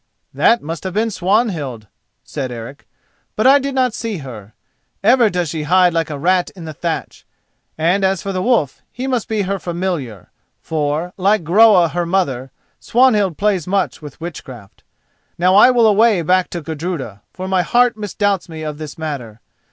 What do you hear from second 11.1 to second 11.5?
like